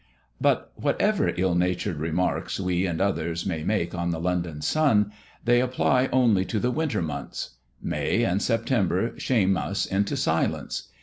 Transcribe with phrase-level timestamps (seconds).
[0.41, 5.11] But whatever ill natured remarks we and others may make on the London sun,
[5.45, 7.51] they apply only to the winter months.
[7.83, 10.87] May and September shame us into silence.